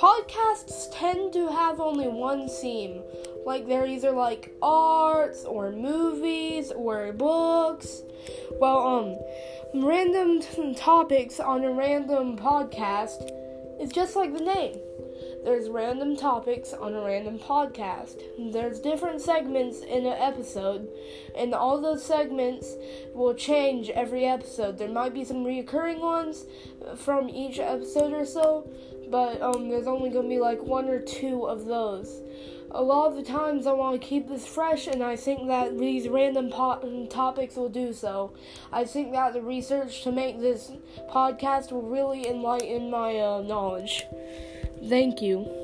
podcasts 0.00 0.86
tend 0.94 1.30
to 1.34 1.48
have 1.48 1.78
only 1.78 2.08
one 2.08 2.48
theme. 2.48 3.02
Like 3.44 3.68
they're 3.68 3.86
either 3.86 4.12
like 4.12 4.54
arts 4.62 5.44
or 5.44 5.72
movies 5.72 6.72
or 6.72 7.12
books. 7.12 8.02
Well, 8.58 8.78
um, 9.74 9.82
random 9.84 10.40
t- 10.40 10.74
topics 10.74 11.38
on 11.38 11.64
a 11.64 11.72
random 11.72 12.38
podcast 12.38 13.30
is 13.78 13.90
just 13.90 14.16
like 14.16 14.32
the 14.32 14.44
name. 14.44 14.78
There's 15.42 15.70
random 15.70 16.16
topics 16.16 16.74
on 16.74 16.92
a 16.92 17.00
random 17.00 17.38
podcast. 17.38 18.22
There's 18.52 18.78
different 18.78 19.22
segments 19.22 19.80
in 19.80 20.04
an 20.04 20.16
episode, 20.18 20.88
and 21.34 21.54
all 21.54 21.80
those 21.80 22.04
segments 22.04 22.74
will 23.14 23.32
change 23.32 23.88
every 23.88 24.26
episode. 24.26 24.76
There 24.76 24.90
might 24.90 25.14
be 25.14 25.24
some 25.24 25.42
recurring 25.42 26.00
ones 26.00 26.44
from 26.96 27.30
each 27.30 27.58
episode 27.58 28.12
or 28.12 28.26
so, 28.26 28.70
but 29.10 29.40
um, 29.40 29.70
there's 29.70 29.86
only 29.86 30.10
gonna 30.10 30.28
be 30.28 30.38
like 30.38 30.62
one 30.62 30.88
or 30.88 31.00
two 31.00 31.46
of 31.46 31.64
those. 31.64 32.20
A 32.72 32.82
lot 32.82 33.08
of 33.08 33.16
the 33.16 33.22
times 33.22 33.66
I 33.66 33.72
want 33.72 34.00
to 34.00 34.06
keep 34.06 34.28
this 34.28 34.46
fresh, 34.46 34.86
and 34.86 35.02
I 35.02 35.16
think 35.16 35.48
that 35.48 35.78
these 35.78 36.06
random 36.06 36.50
po- 36.50 37.06
topics 37.10 37.56
will 37.56 37.70
do 37.70 37.94
so. 37.94 38.34
I 38.70 38.84
think 38.84 39.12
that 39.12 39.32
the 39.32 39.42
research 39.42 40.02
to 40.02 40.12
make 40.12 40.38
this 40.38 40.70
podcast 41.10 41.72
will 41.72 41.82
really 41.82 42.28
enlighten 42.28 42.90
my 42.90 43.18
uh, 43.18 43.40
knowledge. 43.40 44.04
Thank 44.82 45.20
you. 45.20 45.59